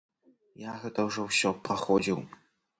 Я 0.61 0.73
гэта 0.85 1.07
ўжо 1.11 1.27
ўсё 1.29 1.53
праходзіў! 1.71 2.27